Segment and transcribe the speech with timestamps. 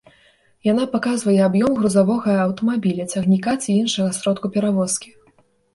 [0.71, 5.09] Яна паказвае аб'ём грузавога аўтамабіля, цягніка ці іншага сродку перавозкі.